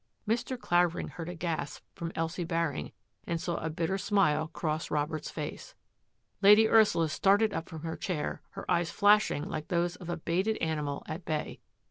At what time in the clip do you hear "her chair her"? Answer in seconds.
7.83-8.65